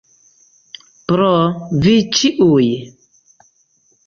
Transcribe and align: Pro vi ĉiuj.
Pro 1.11 1.27
vi 1.83 1.93
ĉiuj. 2.17 2.67